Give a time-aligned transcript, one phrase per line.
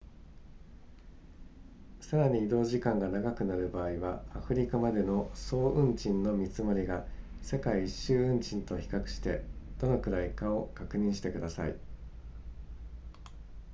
[1.99, 7.05] さらに移動時間が長くなる場合はアフリカまでの総運賃の見積もりが
[7.43, 9.43] 世界一周運賃と比較して
[9.79, 11.75] どのくらいかを確認してください